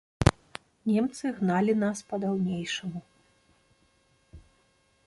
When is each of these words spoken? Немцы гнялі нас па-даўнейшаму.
Немцы 0.91 1.25
гнялі 1.39 1.73
нас 1.83 1.97
па-даўнейшаму. 2.09 2.99